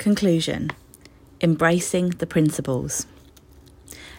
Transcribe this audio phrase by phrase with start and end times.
[0.00, 0.70] Conclusion
[1.42, 3.06] Embracing the principles.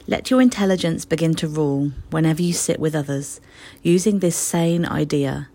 [0.05, 3.41] Let your intelligence begin to rule whenever you sit with others,
[3.81, 5.49] using this sane idea.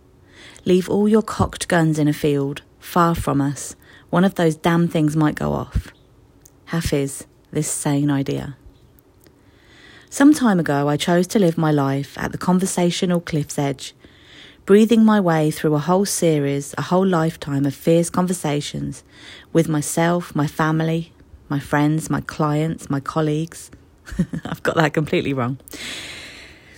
[0.65, 3.77] Leave all your cocked guns in a field, far from us.
[4.11, 5.93] One of those damn things might go off.
[6.65, 8.57] Hafiz, this sane idea.
[10.11, 13.95] Some time ago, I chose to live my life at the conversational cliff's edge,
[14.67, 19.05] breathing my way through a whole series, a whole lifetime of fierce conversations
[19.53, 21.13] with myself, my family,
[21.49, 23.71] my friends, my clients, my colleagues.
[24.45, 25.59] I've got that completely wrong.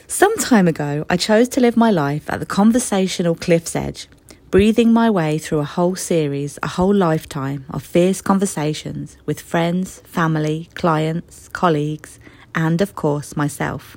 [0.06, 4.06] Some time ago, I chose to live my life at the conversational cliff's edge,
[4.50, 10.00] breathing my way through a whole series, a whole lifetime of fierce conversations with friends,
[10.00, 12.18] family, clients, colleagues,
[12.54, 13.96] and of course, myself.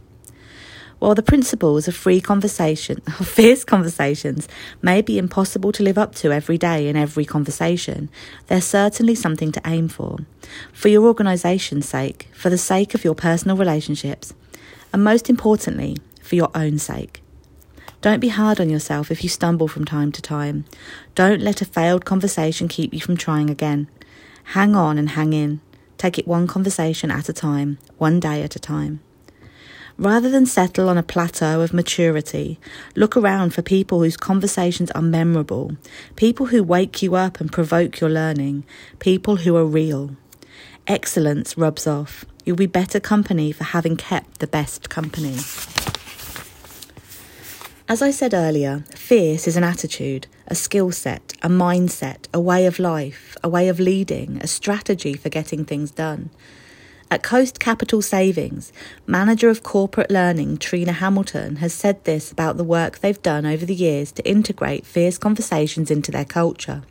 [1.02, 4.48] While the principles of free conversation, of fierce conversations,
[4.84, 8.08] may be impossible to live up to every day in every conversation,
[8.46, 10.20] they're certainly something to aim for.
[10.72, 14.36] For your organisation's sake, for the sake of your personal relationships,
[14.94, 17.24] and most importantly, for your own sake.
[18.02, 20.66] Don't be hard on yourself if you stumble from time to time.
[21.16, 23.88] Don't let a failed conversation keep you from trying again.
[24.54, 25.62] Hang on and hang in.
[25.98, 29.00] Take it one conversation at a time, one day at a time.
[30.02, 32.60] Rather than settle on a plateau of maturity,
[32.96, 35.78] look around for people whose conversations are memorable,
[36.16, 38.64] people who wake you up and provoke your learning,
[38.98, 40.16] people who are real.
[40.88, 42.26] Excellence rubs off.
[42.44, 45.36] You'll be better company for having kept the best company.
[47.88, 52.66] As I said earlier, fierce is an attitude, a skill set, a mindset, a way
[52.66, 56.32] of life, a way of leading, a strategy for getting things done.
[57.12, 58.72] At Coast Capital Savings,
[59.06, 63.66] manager of corporate learning Trina Hamilton has said this about the work they've done over
[63.66, 66.84] the years to integrate fierce conversations into their culture.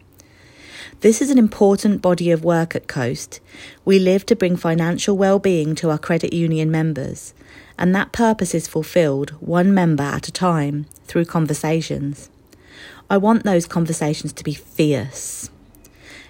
[1.01, 3.41] This is an important body of work at Coast.
[3.87, 7.33] We live to bring financial well-being to our credit union members,
[7.79, 12.29] and that purpose is fulfilled one member at a time through conversations.
[13.09, 15.50] I want those conversations to be fierce.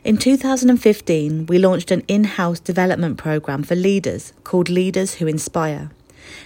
[0.03, 5.91] In 2015, we launched an in house development program for leaders called Leaders Who Inspire.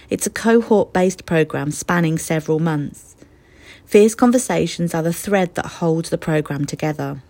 [0.09, 3.15] It's a cohort based program spanning several months.
[3.85, 7.23] Fierce conversations are the thread that holds the program together.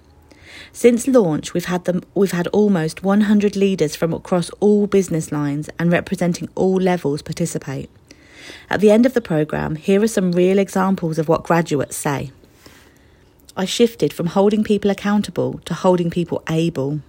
[0.72, 5.70] Since launch, we've had them, we've had almost 100 leaders from across all business lines
[5.78, 7.92] and representing all levels participate.
[8.68, 12.32] At the end of the program, here are some real examples of what graduates say.
[13.58, 17.00] I shifted from holding people accountable to holding people able.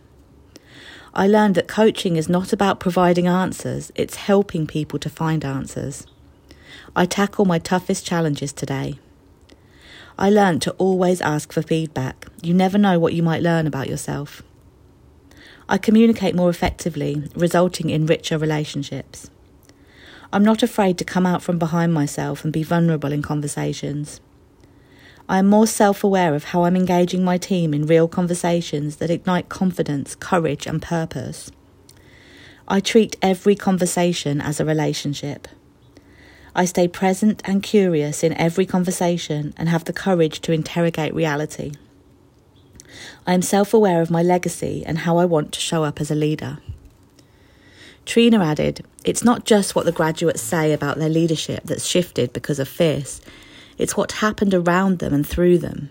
[1.12, 6.06] I learned that coaching is not about providing answers, it's helping people to find answers.
[6.94, 8.98] I tackle my toughest challenges today.
[10.18, 12.26] I learned to always ask for feedback.
[12.42, 14.42] You never know what you might learn about yourself.
[15.68, 19.30] I communicate more effectively, resulting in richer relationships.
[20.32, 24.20] I'm not afraid to come out from behind myself and be vulnerable in conversations.
[25.28, 29.10] I am more self aware of how I'm engaging my team in real conversations that
[29.10, 31.50] ignite confidence, courage, and purpose.
[32.68, 35.48] I treat every conversation as a relationship.
[36.54, 41.72] I stay present and curious in every conversation and have the courage to interrogate reality.
[43.26, 46.10] I am self aware of my legacy and how I want to show up as
[46.10, 46.58] a leader.
[48.04, 52.60] Trina added, It's not just what the graduates say about their leadership that's shifted because
[52.60, 53.20] of Fierce,
[53.78, 55.90] it's what happened around them and through them.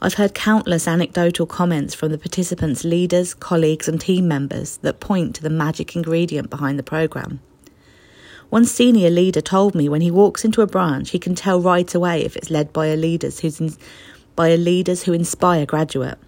[0.00, 5.34] I've heard countless anecdotal comments from the participants' leaders, colleagues, and team members that point
[5.36, 7.40] to the magic ingredient behind the programme.
[8.50, 11.92] One senior leader told me when he walks into a branch, he can tell right
[11.94, 13.74] away if it's led by a leaders who's in,
[14.36, 16.18] by a leaders who inspire graduate.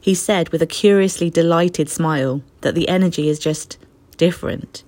[0.00, 3.78] He said with a curiously delighted smile that the energy is just
[4.16, 4.84] different.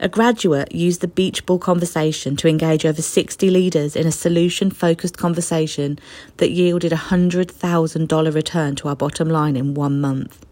[0.00, 4.70] A graduate used the beach ball conversation to engage over 60 leaders in a solution
[4.70, 5.98] focused conversation
[6.38, 10.44] that yielded a $100,000 return to our bottom line in one month.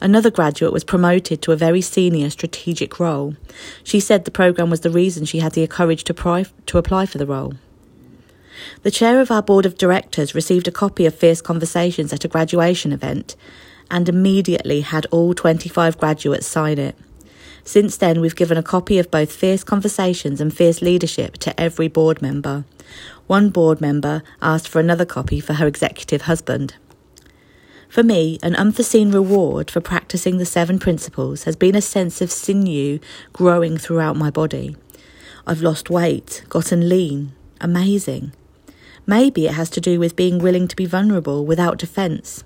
[0.00, 3.36] Another graduate was promoted to a very senior strategic role.
[3.84, 7.06] She said the program was the reason she had the courage to, pri- to apply
[7.06, 7.54] for the role.
[8.82, 12.28] The chair of our board of directors received a copy of Fierce Conversations at a
[12.28, 13.36] graduation event
[13.90, 16.96] and immediately had all 25 graduates sign it.
[17.64, 21.88] Since then, we've given a copy of both Fierce Conversations and Fierce Leadership to every
[21.88, 22.64] board member.
[23.26, 26.74] One board member asked for another copy for her executive husband.
[27.88, 32.32] For me, an unforeseen reward for practicing the seven principles has been a sense of
[32.32, 32.98] sinew
[33.32, 34.76] growing throughout my body.
[35.46, 37.32] I've lost weight, gotten lean.
[37.60, 38.32] Amazing.
[39.06, 42.44] Maybe it has to do with being willing to be vulnerable without defence.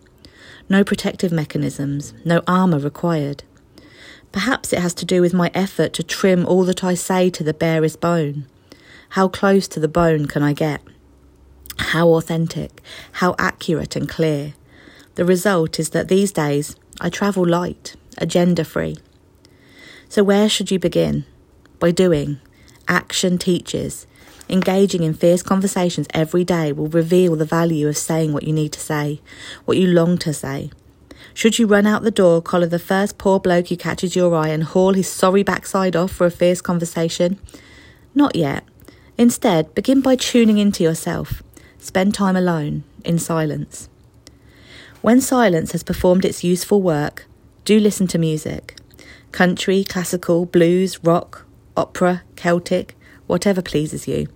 [0.68, 3.44] No protective mechanisms, no armour required.
[4.36, 7.42] Perhaps it has to do with my effort to trim all that I say to
[7.42, 8.44] the barest bone.
[9.16, 10.82] How close to the bone can I get?
[11.78, 14.52] How authentic, how accurate and clear.
[15.14, 18.98] The result is that these days I travel light, agenda free.
[20.10, 21.24] So, where should you begin?
[21.78, 22.38] By doing.
[22.86, 24.06] Action teaches.
[24.50, 28.72] Engaging in fierce conversations every day will reveal the value of saying what you need
[28.72, 29.22] to say,
[29.64, 30.70] what you long to say.
[31.36, 34.48] Should you run out the door, collar the first poor bloke who catches your eye,
[34.48, 37.38] and haul his sorry backside off for a fierce conversation?
[38.14, 38.64] Not yet.
[39.18, 41.42] Instead, begin by tuning into yourself.
[41.78, 43.90] Spend time alone, in silence.
[45.02, 47.26] When silence has performed its useful work,
[47.66, 48.74] do listen to music
[49.30, 51.44] country, classical, blues, rock,
[51.76, 52.96] opera, Celtic,
[53.26, 54.26] whatever pleases you.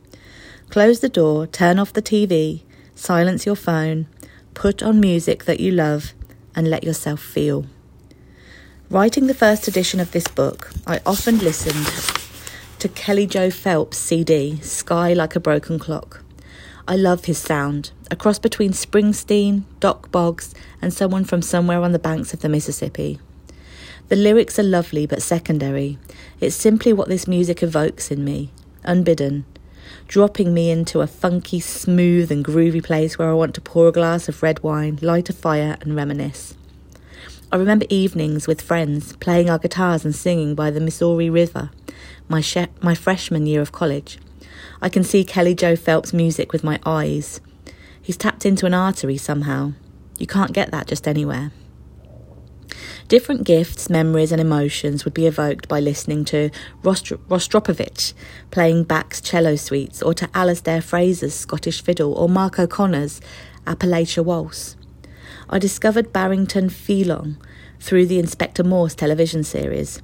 [0.69, 2.63] Close the door, turn off the TV,
[2.95, 4.07] silence your phone,
[4.53, 6.13] put on music that you love,
[6.55, 7.67] and let yourself feel.
[8.91, 11.87] Writing the first edition of this book, I often listened
[12.81, 16.25] to Kelly Joe Phelps' CD, Sky Like a Broken Clock.
[16.89, 21.93] I love his sound, a cross between Springsteen, Dock Boggs, and someone from somewhere on
[21.93, 23.21] the banks of the Mississippi.
[24.09, 25.99] The lyrics are lovely but secondary.
[26.41, 28.51] It's simply what this music evokes in me,
[28.83, 29.45] unbidden,
[30.09, 33.93] dropping me into a funky, smooth, and groovy place where I want to pour a
[33.93, 36.55] glass of red wine, light a fire, and reminisce.
[37.53, 41.71] I remember evenings with friends playing our guitars and singing by the Missouri River,
[42.29, 44.19] my, she- my freshman year of college.
[44.81, 47.41] I can see Kelly Joe Phelps' music with my eyes.
[48.01, 49.73] He's tapped into an artery somehow.
[50.19, 51.51] You can't get that just anywhere.
[53.09, 56.51] Different gifts, memories, and emotions would be evoked by listening to
[56.83, 58.13] Rostro- Rostropovich
[58.51, 63.21] playing Bach's cello suites, or to Alasdair Fraser's Scottish fiddle, or Mark O'Connor's
[63.67, 64.77] Appalachia Waltz.
[65.49, 67.37] I discovered Barrington Pheloung
[67.81, 70.01] through the Inspector Morse television series.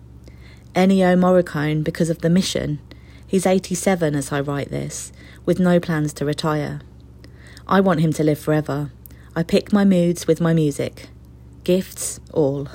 [0.74, 2.80] Ennio Morricone because of The Mission.
[3.26, 5.12] He's 87 as I write this,
[5.44, 6.80] with no plans to retire.
[7.66, 8.90] I want him to live forever.
[9.34, 11.08] I pick my moods with my music.
[11.66, 12.68] Gifts, all.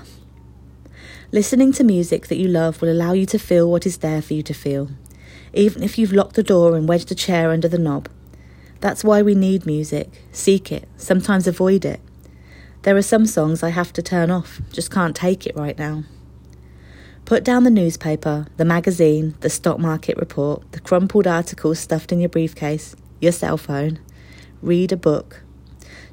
[1.31, 4.33] Listening to music that you love will allow you to feel what is there for
[4.33, 4.89] you to feel,
[5.53, 8.09] even if you've locked the door and wedged a chair under the knob.
[8.81, 10.09] That's why we need music.
[10.33, 12.01] Seek it, sometimes avoid it.
[12.81, 16.03] There are some songs I have to turn off, just can't take it right now.
[17.23, 22.19] Put down the newspaper, the magazine, the stock market report, the crumpled articles stuffed in
[22.19, 23.99] your briefcase, your cell phone.
[24.61, 25.43] Read a book.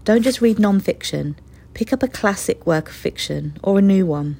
[0.05, 1.35] Don't just read non fiction,
[1.79, 4.37] pick up a classic work of fiction or a new one.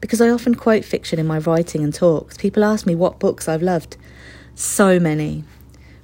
[0.00, 3.46] Because I often quote fiction in my writing and talks, people ask me what books
[3.46, 3.98] I've loved.
[4.54, 5.44] So many.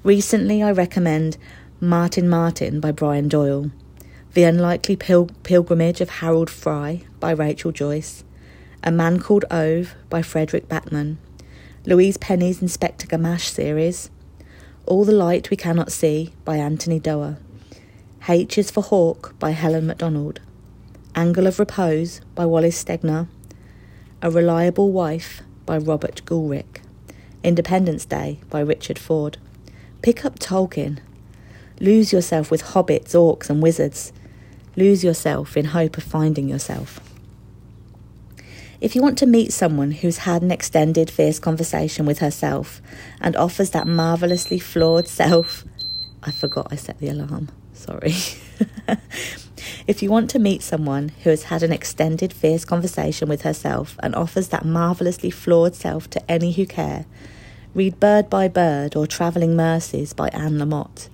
[0.03, 1.39] Recently, I recommend
[1.81, 3.71] Martin Marten by Brian Doyle,
[4.35, 8.23] The Unlikely Pil- Pilgrimage of Harold Fry by Rachel Joyce,
[8.85, 11.17] A Man Called Ove by Fredrik Backman,
[11.87, 14.11] Louise Penny's Inspector Gamache series,
[14.85, 17.39] All the Light We Cannot See by Anthony Doerr,
[18.29, 20.41] H is for Hawk by Helen Macdonald,
[21.19, 23.27] Angle of Repose by Wallace Stegner,
[24.23, 26.81] A Reliable Wife by Robert Goolrick,
[27.43, 29.37] Independence Day by Richard Ford.
[30.01, 31.01] Pick up Tolkien.
[31.81, 34.13] Lose yourself with hobbits, orcs, and wizards.
[34.77, 37.01] Lose yourself in hope of finding yourself.
[38.81, 42.81] If you want to meet someone who's had an extended, fierce conversation with herself
[43.21, 45.65] and offers that marvellously flawed self,
[46.23, 47.49] I forgot I set the alarm.
[47.73, 48.15] Sorry.
[49.87, 53.97] if you want to meet someone who has had an extended, fierce conversation with herself
[54.03, 57.07] and offers that marvellously flawed self to any who care,
[57.75, 61.09] read Bird by Bird or Travelling Mercies by Anne Lamott.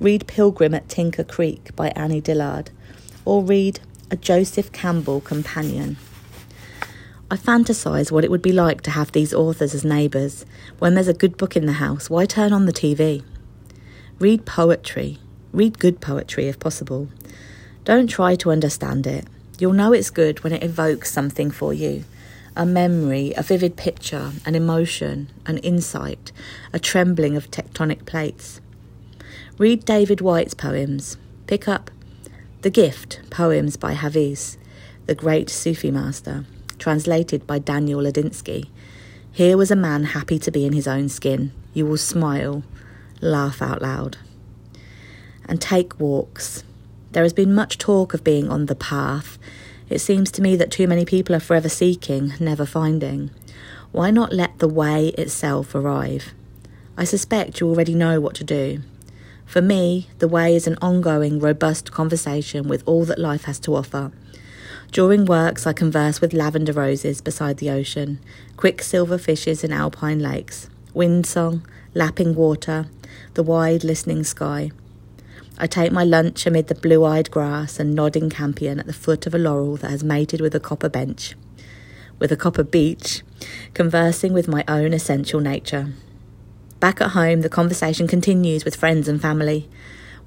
[0.00, 2.70] Read Pilgrim at Tinker Creek by Annie Dillard.
[3.24, 3.80] Or read
[4.12, 5.96] A Joseph Campbell Companion.
[7.30, 10.46] I fantasise what it would be like to have these authors as neighbours.
[10.78, 13.24] When there's a good book in the house, why turn on the TV?
[14.20, 15.18] Read poetry.
[15.52, 17.08] Read good poetry if possible.
[17.88, 19.26] Don't try to understand it.
[19.58, 22.04] You'll know it's good when it evokes something for you
[22.54, 26.30] a memory, a vivid picture, an emotion, an insight,
[26.70, 28.60] a trembling of tectonic plates.
[29.56, 31.16] Read David Whyte's poems.
[31.46, 31.90] Pick up
[32.60, 34.58] The Gift, poems by Hafiz,
[35.06, 36.44] the great Sufi master,
[36.78, 38.68] translated by Daniel Ladinsky.
[39.32, 41.52] Here was a man happy to be in his own skin.
[41.72, 42.64] You will smile,
[43.22, 44.18] laugh out loud.
[45.46, 46.64] And take walks.
[47.12, 49.38] There has been much talk of being on the path.
[49.88, 53.30] It seems to me that too many people are forever seeking, never finding.
[53.92, 56.34] Why not let the way itself arrive?
[56.96, 58.82] I suspect you already know what to do.
[59.46, 63.74] For me, the way is an ongoing, robust conversation with all that life has to
[63.74, 64.12] offer.
[64.92, 68.20] During works, I converse with lavender roses beside the ocean,
[68.58, 72.86] quicksilver fishes in alpine lakes, wind song, lapping water,
[73.34, 74.70] the wide listening sky.
[75.60, 79.26] I take my lunch amid the blue eyed grass and nodding campion at the foot
[79.26, 81.34] of a laurel that has mated with a copper bench,
[82.20, 83.22] with a copper beech,
[83.74, 85.94] conversing with my own essential nature.
[86.78, 89.68] Back at home, the conversation continues with friends and family.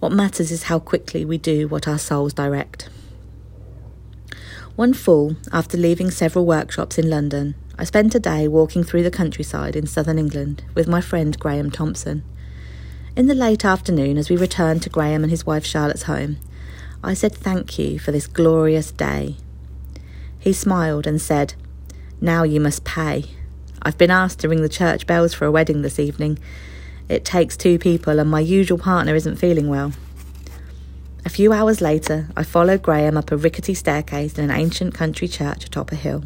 [0.02, 2.90] What matters is how quickly we do what our souls direct.
[4.76, 9.12] One fall, after leaving several workshops in London, I spent a day walking through the
[9.12, 12.24] countryside in southern England with my friend Graham Thompson.
[13.14, 16.38] In the late afternoon, as we returned to Graham and his wife Charlotte's home,
[17.04, 19.36] I said thank you for this glorious day.
[20.40, 21.54] He smiled and said,
[22.22, 23.26] Now you must pay.
[23.82, 26.40] I've been asked to ring the church bells for a wedding this evening.
[27.10, 29.92] It takes two people, and my usual partner isn't feeling well.
[31.26, 35.28] A few hours later, I followed Graham up a rickety staircase in an ancient country
[35.28, 36.24] church atop a hill.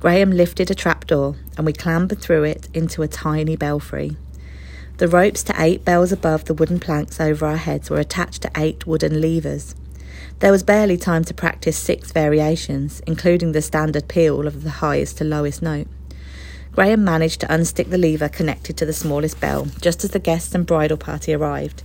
[0.00, 4.16] Graham lifted a trapdoor, and we clambered through it into a tiny belfry.
[5.02, 8.50] The ropes to eight bells above the wooden planks over our heads were attached to
[8.56, 9.74] eight wooden levers.
[10.38, 15.18] There was barely time to practice six variations, including the standard peal of the highest
[15.18, 15.88] to lowest note.
[16.70, 20.54] Graham managed to unstick the lever connected to the smallest bell just as the guests
[20.54, 21.82] and bridal party arrived.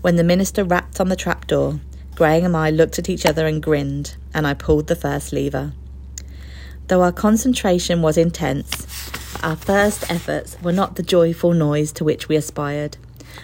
[0.00, 1.80] When the minister rapped on the trapdoor,
[2.14, 5.72] Graham and I looked at each other and grinned, and I pulled the first lever.
[6.86, 9.05] Though our concentration was intense,
[9.42, 12.96] our first efforts were not the joyful noise to which we aspired.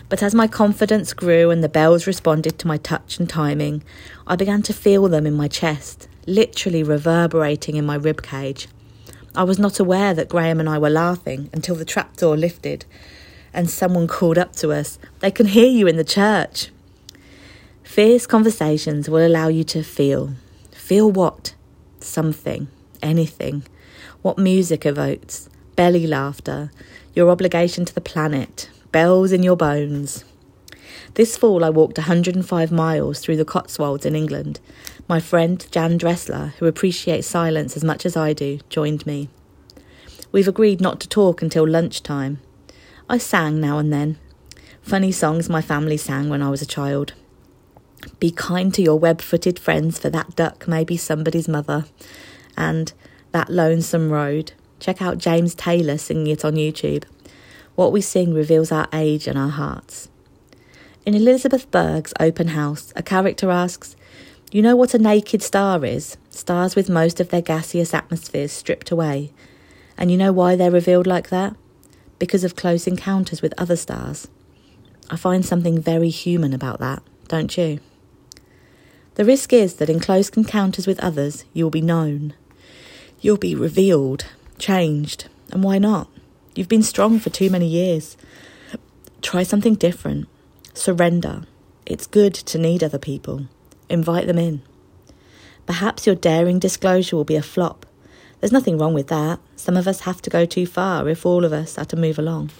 [0.09, 3.83] But as my confidence grew and the bells responded to my touch and timing,
[4.27, 8.69] I began to feel them in my chest, literally reverberating in my rib cage.
[9.35, 12.85] I was not aware that Graham and I were laughing until the trapdoor lifted
[13.55, 16.71] and someone called up to us, They can hear you in the church.
[17.83, 20.33] Fierce conversations will allow you to feel.
[20.71, 21.55] Feel what?
[22.01, 22.69] Something,
[23.03, 23.65] anything.
[24.23, 26.71] What music evokes, belly laughter,
[27.15, 30.25] your obligation to the planet, bells in your bones.
[31.15, 34.61] This fall, I walked 105 miles through the Cotswolds in England,
[35.09, 39.29] my friend Jan Dressler, who appreciates silence as much as I do, joined me.
[40.31, 42.41] We've agreed not to talk until lunchtime.
[43.09, 44.19] I sang now and then.
[44.81, 47.13] Funny songs my family sang when I was a child.
[48.19, 51.85] Be kind to your web footed friends, for that duck may be somebody's mother.
[52.57, 52.93] And
[53.33, 54.53] That Lonesome Road.
[54.83, 57.05] Check out James Taylor singing it on YouTube.
[57.77, 60.09] What we sing reveals our age and our hearts.
[61.07, 63.95] In Elizabeth Berg's open house, a character asks,
[64.51, 66.17] you know what a naked star is?
[66.31, 69.33] Stars with most of their gaseous atmospheres stripped away.
[69.97, 71.55] And you know why they're revealed like that?
[72.19, 74.27] Because of close encounters with other stars.
[75.09, 77.79] I find something very human about that, don't you?
[79.15, 82.35] The risk is that in close encounters with others, you'll be known.
[83.21, 84.25] You'll be revealed,
[84.63, 86.09] changed, and why not?
[86.55, 88.17] You've been strong for too many years.
[89.21, 90.29] Try something different.
[90.73, 91.43] Surrender.
[91.85, 93.49] It's good to need other people.
[93.89, 94.63] Invite them in.
[95.67, 97.87] Perhaps your daring disclosure will be a flop.
[98.39, 99.41] There's nothing wrong with that.
[99.57, 102.19] Some of us have to go too far if all of us are to move
[102.19, 102.51] along.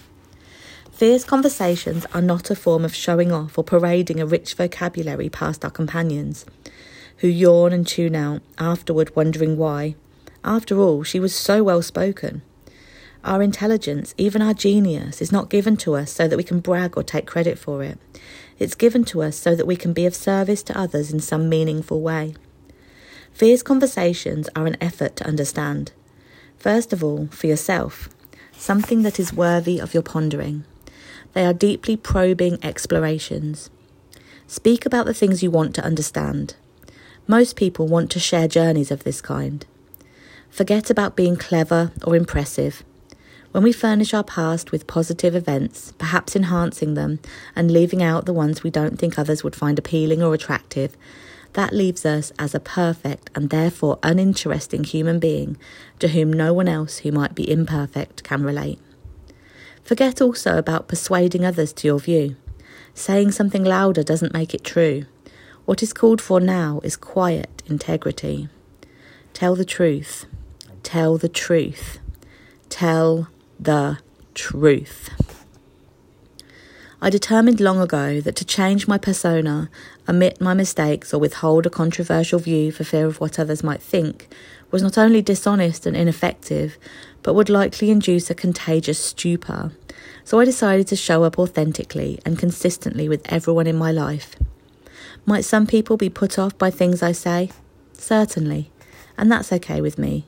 [0.91, 5.63] Fierce conversations are not a form of showing off or parading a rich vocabulary past
[5.63, 6.45] our companions,
[7.19, 9.95] who yawn and tune out, afterward wondering why.
[10.43, 12.41] After all, she was so well spoken.
[13.23, 16.97] Our intelligence, even our genius, is not given to us so that we can brag
[16.97, 17.97] or take credit for it.
[18.59, 21.47] It's given to us so that we can be of service to others in some
[21.47, 22.35] meaningful way.
[23.31, 25.93] Fierce conversations are an effort to understand.
[26.57, 28.09] First of all, for yourself,
[28.51, 30.65] something that is worthy of your pondering.
[31.31, 33.69] They are deeply probing explorations.
[34.47, 36.55] Speak about the things you want to understand.
[37.25, 39.65] Most people want to share journeys of this kind.
[40.53, 42.83] Forget about being clever or impressive.
[43.53, 47.19] When we furnish our past with positive events, perhaps enhancing them
[47.55, 50.95] and leaving out the ones we don't think others would find appealing or attractive,
[51.53, 55.57] that leaves us as a perfect and therefore uninteresting human being
[55.97, 58.77] to whom no one else who might be imperfect can relate.
[59.83, 62.35] Forget also about persuading others to your view.
[62.93, 65.07] Saying something louder doesn't make it true.
[65.65, 68.49] What is called for now is quiet integrity.
[69.33, 70.27] Tell the truth.
[70.83, 71.99] Tell the truth.
[72.69, 73.27] Tell
[73.59, 73.97] the
[74.35, 75.09] truth.
[77.01, 79.69] I determined long ago that to change my persona,
[80.07, 84.27] omit my mistakes, or withhold a controversial view for fear of what others might think
[84.71, 86.77] was not only dishonest and ineffective,
[87.21, 89.71] but would likely induce a contagious stupor.
[90.23, 94.35] So I decided to show up authentically and consistently with everyone in my life.
[95.25, 97.51] Might some people be put off by things I say?
[97.93, 98.71] Certainly.
[99.17, 100.25] and that's okay with me.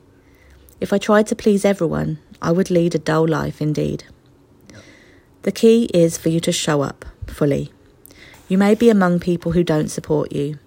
[0.78, 4.04] If I tried to please everyone, I would lead a dull life indeed.
[5.42, 7.72] The key is for you to show up fully.
[8.46, 10.58] You may be among people who don't support you.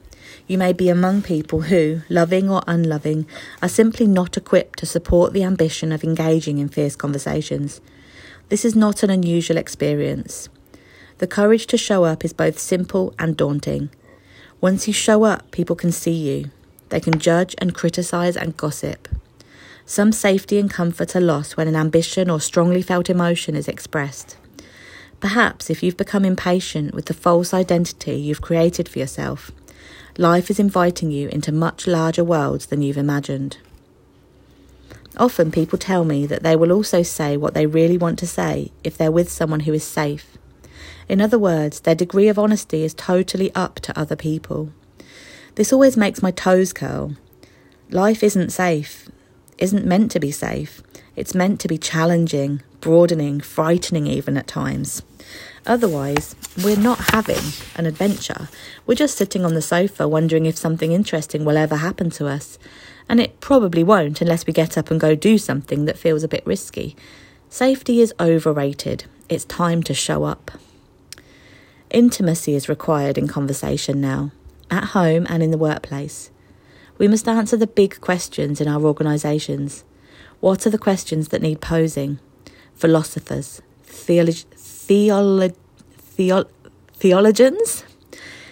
[0.47, 3.27] You may be among people who, loving or unloving,
[3.61, 7.79] are simply not equipped to support the ambition of engaging in fierce conversations.
[8.49, 10.49] This is not an unusual experience.
[11.19, 13.91] The courage to show up is both simple and daunting.
[14.59, 16.49] Once you show up, people can see you.
[16.89, 19.07] They can judge and criticise and gossip.
[19.89, 24.37] Some safety and comfort are lost when an ambition or strongly felt emotion is expressed.
[25.19, 29.49] Perhaps if you've become impatient with the false identity you've created for yourself,
[30.15, 33.57] life is inviting you into much larger worlds than you've imagined.
[35.17, 38.71] Often people tell me that they will also say what they really want to say
[38.83, 40.37] if they're with someone who is safe.
[41.07, 44.69] In other words, their degree of honesty is totally up to other people.
[45.55, 47.15] This always makes my toes curl.
[47.89, 49.09] Life isn't safe,
[49.59, 50.81] isn't meant to be safe.
[51.15, 55.03] It's meant to be challenging, broadening, frightening even at times.
[55.65, 58.49] Otherwise, we're not having an adventure.
[58.85, 62.57] We're just sitting on the sofa wondering if something interesting will ever happen to us.
[63.07, 66.27] And it probably won't unless we get up and go do something that feels a
[66.27, 66.95] bit risky.
[67.49, 69.05] Safety is overrated.
[69.27, 70.51] It's time to show up.
[71.89, 74.31] Intimacy is required in conversation now,
[74.69, 76.29] at home and in the workplace.
[76.99, 79.85] We must answer the big questions in our organisations.
[80.41, 82.19] What are the questions that need posing?
[82.75, 85.55] Philosophers, theolo- theolo-
[85.97, 86.49] theo-
[86.93, 87.85] theologians,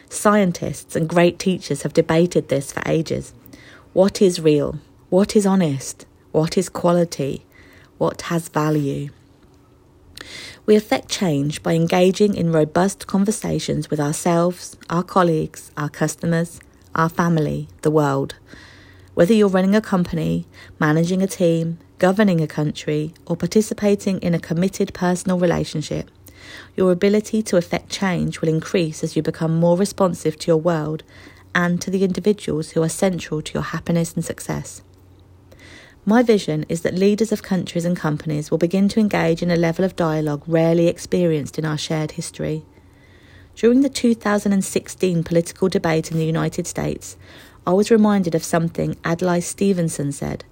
[0.09, 3.33] scientists, and great teachers have debated this for ages.
[3.91, 4.79] What is real?
[5.09, 6.05] What is honest?
[6.31, 7.45] What is quality?
[7.97, 9.09] What has value?
[10.65, 16.61] We affect change by engaging in robust conversations with ourselves, our colleagues, our customers,
[16.97, 18.35] our family, the world.
[19.13, 20.45] Whether you're running a company,
[20.79, 26.11] managing a team, governing a country, or participating in a committed personal relationship,
[26.75, 31.03] your ability to affect change will increase as you become more responsive to your world
[31.53, 34.81] and to the individuals who are central to your happiness and success.
[36.05, 39.57] My vision is that leaders of countries and companies will begin to engage in a
[39.57, 42.63] level of dialogue rarely experienced in our shared history.
[43.57, 47.17] During the 2016 political debate in the United States,
[47.65, 50.45] I was reminded of something Adlai Stevenson said.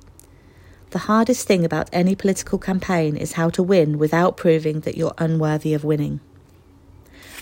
[0.90, 5.14] The hardest thing about any political campaign is how to win without proving that you're
[5.20, 6.20] unworthy of winning.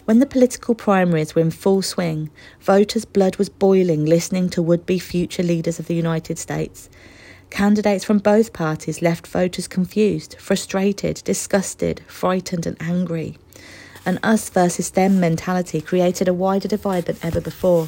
[0.03, 4.85] When the political primaries were in full swing, voters' blood was boiling listening to would
[4.85, 6.89] be future leaders of the United States
[7.51, 13.37] Candidates from both parties left voters confused, frustrated, disgusted, frightened, and angry.
[14.05, 17.87] An us versus them mentality created a wider divide than ever before.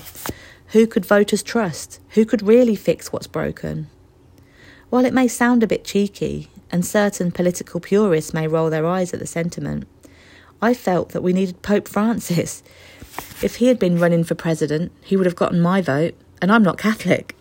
[0.68, 2.00] Who could voters trust?
[2.12, 3.88] Who could really fix what's broken?
[4.90, 9.14] While it may sound a bit cheeky, and certain political purists may roll their eyes
[9.14, 9.88] at the sentiment,
[10.62, 12.64] I felt that we needed Pope Francis.
[13.42, 16.64] If he had been running for president, he would have gotten my vote, and I'm
[16.64, 17.36] not Catholic.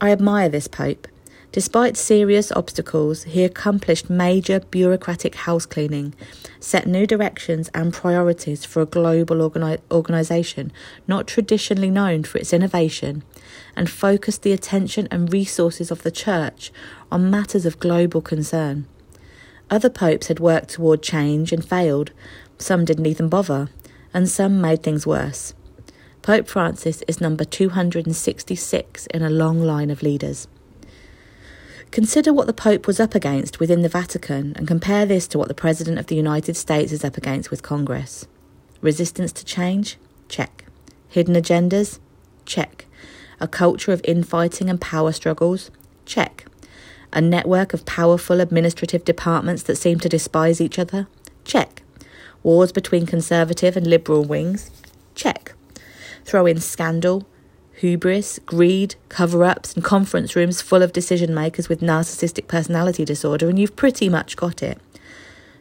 [0.00, 1.08] I admire this Pope.
[1.50, 6.14] Despite serious obstacles, he accomplished major bureaucratic house cleaning,
[6.60, 10.70] set new directions and priorities for a global organi- organisation
[11.06, 13.22] not traditionally known for its innovation,
[13.74, 16.70] and focused the attention and resources of the Church
[17.10, 18.86] on matters of global concern.
[19.70, 22.12] Other popes had worked toward change and failed,
[22.58, 23.70] some didn't even bother,
[24.12, 25.54] and some made things worse.
[26.20, 30.46] Pope Francis is number 266 in a long line of leaders.
[31.90, 35.48] Consider what the Pope was up against within the Vatican and compare this to what
[35.48, 38.26] the President of the United States is up against with Congress.
[38.82, 39.96] Resistance to change?
[40.28, 40.66] Check.
[41.08, 41.98] Hidden agendas?
[42.44, 42.84] Check.
[43.40, 45.70] A culture of infighting and power struggles?
[46.04, 46.44] Check.
[47.12, 51.08] A network of powerful administrative departments that seem to despise each other?
[51.44, 51.82] Check.
[52.42, 54.70] Wars between conservative and liberal wings?
[55.14, 55.54] Check.
[56.24, 57.26] Throw in scandal,
[57.78, 63.48] hubris, greed, cover ups, and conference rooms full of decision makers with narcissistic personality disorder,
[63.48, 64.78] and you've pretty much got it.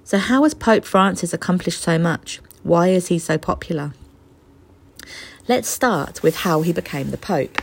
[0.03, 2.39] So, how has Pope Francis accomplished so much?
[2.63, 3.93] Why is he so popular?
[5.47, 7.62] Let's start with how he became the Pope.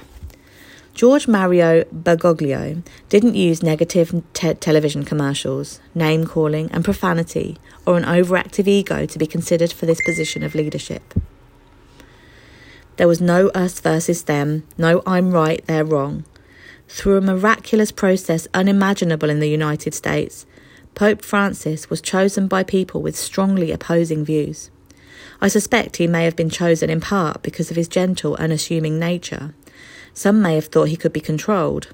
[0.95, 8.05] George Mario Bergoglio didn't use negative te- television commercials, name calling, and profanity, or an
[8.05, 11.13] overactive ego to be considered for this position of leadership.
[12.97, 16.25] There was no us versus them, no I'm right, they're wrong.
[16.89, 20.47] Through a miraculous process unimaginable in the United States,
[20.95, 24.71] Pope Francis was chosen by people with strongly opposing views.
[25.41, 29.55] I suspect he may have been chosen in part because of his gentle, unassuming nature.
[30.13, 31.89] Some may have thought he could be controlled.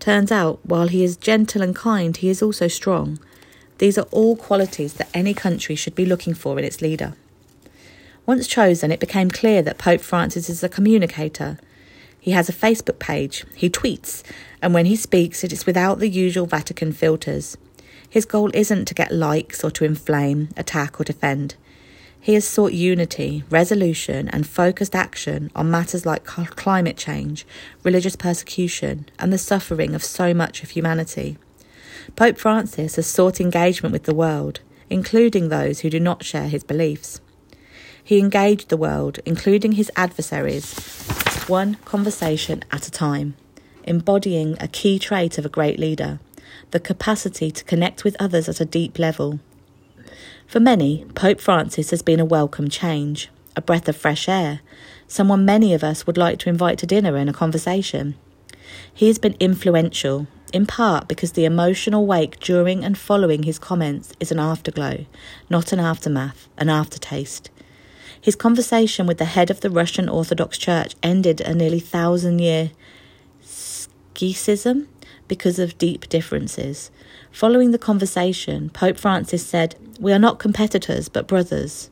[0.00, 3.20] Turns out, while he is gentle and kind, he is also strong.
[3.78, 7.14] These are all qualities that any country should be looking for in its leader.
[8.26, 11.58] Once chosen, it became clear that Pope Francis is a communicator.
[12.20, 14.22] He has a Facebook page, he tweets,
[14.60, 17.56] and when he speaks, it is without the usual Vatican filters.
[18.08, 21.54] His goal isn't to get likes or to inflame, attack, or defend.
[22.20, 27.46] He has sought unity, resolution, and focused action on matters like climate change,
[27.82, 31.38] religious persecution, and the suffering of so much of humanity.
[32.16, 36.64] Pope Francis has sought engagement with the world, including those who do not share his
[36.64, 37.20] beliefs.
[38.10, 40.74] He engaged the world, including his adversaries,
[41.46, 43.36] one conversation at a time,
[43.84, 46.18] embodying a key trait of a great leader
[46.72, 49.38] the capacity to connect with others at a deep level.
[50.48, 54.58] For many, Pope Francis has been a welcome change, a breath of fresh air,
[55.06, 58.16] someone many of us would like to invite to dinner and a conversation.
[58.92, 64.12] He has been influential, in part because the emotional wake during and following his comments
[64.18, 65.06] is an afterglow,
[65.48, 67.50] not an aftermath, an aftertaste.
[68.20, 72.72] His conversation with the head of the Russian Orthodox Church ended a nearly thousand year
[73.42, 74.88] schism
[75.26, 76.90] because of deep differences.
[77.30, 81.88] Following the conversation, Pope Francis said, We are not competitors, but brothers.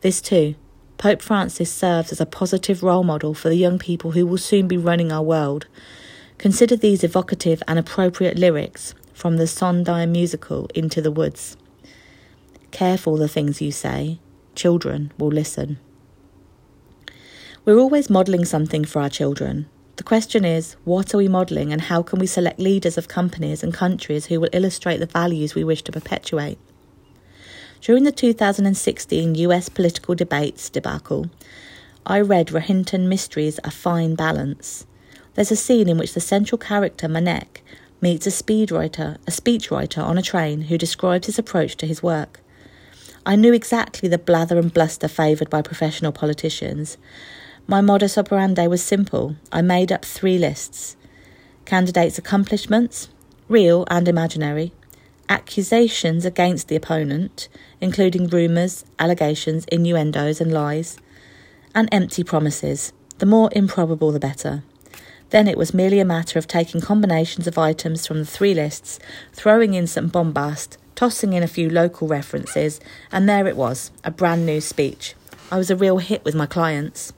[0.00, 0.54] This too,
[0.96, 4.68] Pope Francis serves as a positive role model for the young people who will soon
[4.68, 5.66] be running our world.
[6.38, 11.56] Consider these evocative and appropriate lyrics from the Sondheim musical Into the Woods.
[12.70, 14.18] Careful the things you say,
[14.58, 15.78] children will listen.
[17.64, 19.66] We're always modelling something for our children,
[19.98, 23.64] the question is, what are we modelling and how can we select leaders of companies
[23.64, 26.56] and countries who will illustrate the values we wish to perpetuate?
[27.80, 31.28] During the 2016 US political debates debacle,
[32.06, 34.86] I read Rohinton Mistry's A Fine Balance.
[35.34, 37.62] There's a scene in which the central character, Maneck,
[38.00, 42.38] meets a speedwriter, a speechwriter on a train who describes his approach to his work.
[43.28, 46.96] I knew exactly the blather and bluster favoured by professional politicians,
[47.66, 49.36] my modus operandi was simple.
[49.52, 50.96] I made up three lists
[51.66, 53.10] candidates' accomplishments,
[53.46, 54.72] real and imaginary,
[55.28, 57.50] accusations against the opponent,
[57.82, 60.96] including rumours, allegations, innuendos, and lies,
[61.74, 62.94] and empty promises.
[63.18, 64.62] The more improbable, the better.
[65.28, 68.98] Then it was merely a matter of taking combinations of items from the three lists,
[69.34, 72.80] throwing in some bombast, tossing in a few local references,
[73.12, 75.14] and there it was a brand new speech.
[75.48, 77.12] I was a real hit with my clients.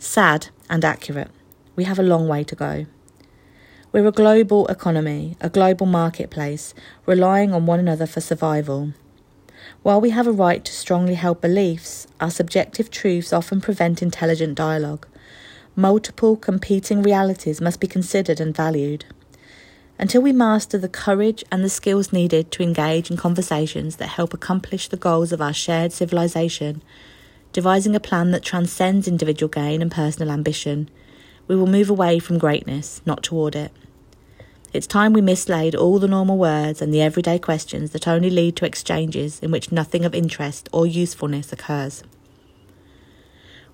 [0.00, 1.30] Sad and accurate.
[1.76, 2.86] We have a long way to go.
[3.92, 6.74] We're a global economy, a global marketplace,
[7.06, 8.92] relying on one another for survival.
[9.84, 14.56] While we have a right to strongly held beliefs, our subjective truths often prevent intelligent
[14.56, 15.06] dialogue.
[15.76, 19.04] Multiple competing realities must be considered and valued.
[20.00, 24.32] Until we master the courage and the skills needed to engage in conversations that help
[24.32, 26.80] accomplish the goals of our shared civilization,
[27.52, 30.88] devising a plan that transcends individual gain and personal ambition.
[31.46, 33.72] We will move away from greatness, not toward it.
[34.72, 38.56] It's time we mislaid all the normal words and the everyday questions that only lead
[38.56, 42.04] to exchanges in which nothing of interest or usefulness occurs.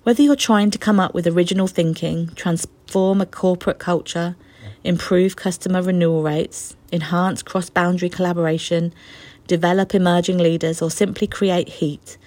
[0.03, 4.35] Whether you're trying to come up with original thinking, transform a corporate culture,
[4.87, 8.93] improve customer renewal rates, enhance cross boundary collaboration,
[9.45, 12.17] develop emerging leaders, or simply create heat,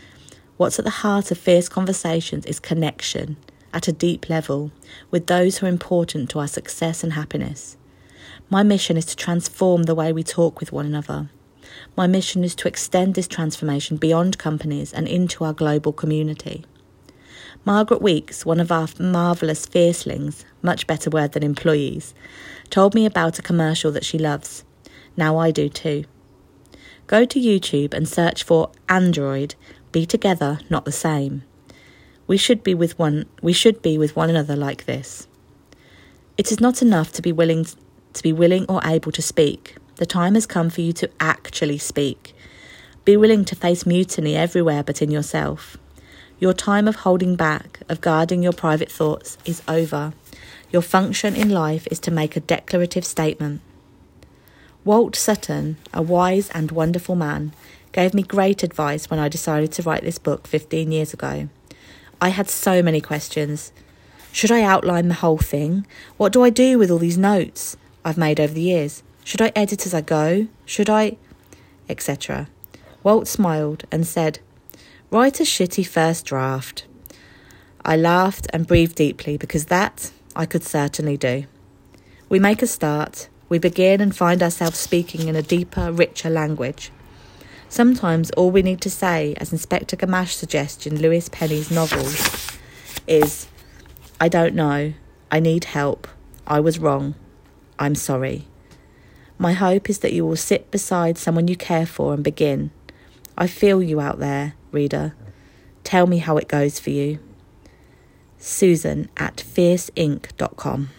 [0.61, 3.39] What's at the heart of fierce conversations is connection
[3.73, 4.73] at a deep level
[5.11, 7.79] with those who are important to our success and happiness.
[8.51, 11.31] My mission is to transform the way we talk with one another.
[11.97, 16.67] My mission is to extend this transformation beyond companies and into our global community.
[17.65, 22.15] Margaret Weeks, one of our marvellous fiercelings, much better word than employees,
[22.71, 24.65] told me about a commercial that she loves.
[25.17, 26.05] Now I do too.
[27.07, 29.57] Go to YouTube and search for Android
[29.93, 31.43] be together, not the same.
[32.27, 35.27] We should be with one we should be with one another like this.
[36.39, 37.67] It is not enough to be willing
[38.13, 39.77] to be willing or able to speak.
[39.97, 42.35] The time has come for you to actually speak.
[43.05, 45.77] Be willing to face mutiny everywhere but in yourself.
[46.41, 50.15] Your time of holding back, of guarding your private thoughts, is over.
[50.73, 53.61] Your function in life is to make a declarative statement.
[54.83, 57.53] Walt Sutton, a wise and wonderful man,
[57.93, 61.51] gave me great advice when I decided to write this book 15 years ago.
[62.23, 63.71] I had so many questions.
[64.33, 65.87] Should I outline the whole thing?
[66.17, 69.03] What do I do with all these notes I've made over the years?
[69.25, 70.49] Should I edit as I go?
[70.65, 71.19] Should I?
[71.91, 72.49] etc.
[73.03, 74.39] Walt smiled and said,
[75.13, 76.87] Write a shitty first draft.
[77.85, 81.47] I laughed and breathed deeply because that I could certainly do.
[82.29, 86.93] We make a start, we begin and find ourselves speaking in a deeper, richer language.
[87.69, 92.57] Sometimes all we need to say, as Inspector Gamache suggests in Louise Penny's novels,
[93.09, 93.49] is,
[94.21, 94.93] I don't know,
[95.33, 96.07] I need help,
[96.47, 97.17] I was wrong,
[97.81, 98.47] I'm sorry.
[99.39, 102.71] My hope is that you will sit beside someone you care for and begin.
[103.37, 105.15] I feel you out there, reader.
[105.85, 107.19] Tell me how it goes for you.
[108.39, 110.91] Susan at fierceinc.com.